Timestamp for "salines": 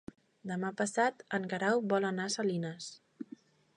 2.37-2.89